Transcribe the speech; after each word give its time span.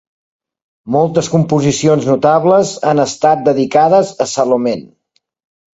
Moltes 0.95 1.29
composicions 1.33 2.09
notables 2.13 2.73
ha 2.89 2.95
estat 3.07 3.45
dedicades 3.53 4.15
a 4.27 4.33
Salonen. 4.37 4.85